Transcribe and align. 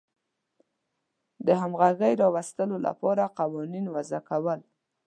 د 1.45 1.47
همغږۍ 1.61 2.13
راوستلو 2.23 2.75
لپاره 2.87 3.33
قوانین 3.39 3.85
وضع 3.95 4.19
کول. 4.29 4.59